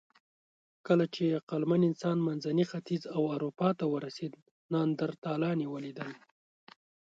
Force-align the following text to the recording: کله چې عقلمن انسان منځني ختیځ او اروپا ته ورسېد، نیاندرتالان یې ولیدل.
کله 0.87 1.05
چې 1.15 1.35
عقلمن 1.39 1.81
انسان 1.89 2.17
منځني 2.27 2.65
ختیځ 2.71 3.03
او 3.15 3.21
اروپا 3.35 3.69
ته 3.79 3.85
ورسېد، 3.93 4.33
نیاندرتالان 4.73 5.57
یې 5.63 5.67
ولیدل. 5.73 6.11